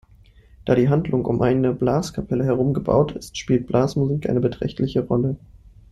Da 0.65 0.73
die 0.73 0.89
Handlung 0.89 1.25
um 1.25 1.43
eine 1.43 1.75
Blaskapelle 1.75 2.43
herum 2.43 2.73
gebaut 2.73 3.11
ist, 3.11 3.37
spielt 3.37 3.67
Blasmusik 3.67 4.27
eine 4.27 4.39
beträchtliche 4.39 5.01
Rolle. 5.05 5.35